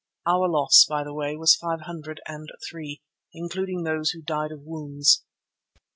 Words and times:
Our 0.25 0.47
loss, 0.49 0.83
by 0.89 1.03
the 1.03 1.13
way, 1.13 1.35
was 1.35 1.53
five 1.55 1.81
hundred 1.81 2.21
and 2.27 2.49
three, 2.67 3.03
including 3.35 3.83
those 3.83 4.09
who 4.09 4.23
died 4.23 4.51
of 4.51 4.61
wounds. 4.63 5.23